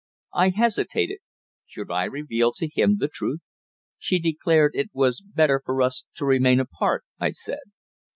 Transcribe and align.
I 0.33 0.49
hesitated. 0.49 1.19
Should 1.67 1.91
I 1.91 2.05
reveal 2.05 2.53
to 2.53 2.67
him 2.67 2.95
the 2.97 3.07
truth? 3.07 3.41
"She 3.99 4.17
declared 4.17 4.73
that 4.73 4.79
it 4.85 4.89
was 4.93 5.21
better 5.21 5.61
for 5.63 5.79
us 5.83 6.05
to 6.15 6.25
remain 6.25 6.59
apart," 6.59 7.03
I 7.19 7.29
said. 7.29 7.59